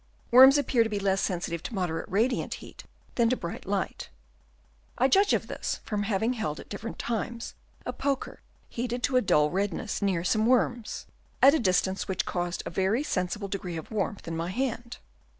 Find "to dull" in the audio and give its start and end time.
9.03-9.51